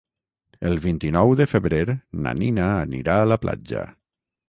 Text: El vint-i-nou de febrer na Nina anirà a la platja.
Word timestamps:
El 0.69 0.79
vint-i-nou 0.85 1.35
de 1.43 1.47
febrer 1.53 1.83
na 2.25 2.35
Nina 2.43 2.73
anirà 2.73 3.23
a 3.27 3.33
la 3.33 3.43
platja. 3.47 3.89